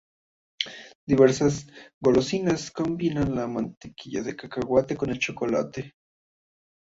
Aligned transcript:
Diversas 1.11 1.57
golosinas 2.07 2.65
combinan 2.71 3.35
la 3.35 3.45
mantequilla 3.47 4.23
de 4.23 4.35
cacahuete 4.35 4.97
con 4.97 5.11
el 5.11 5.19
chocolate. 5.19 5.93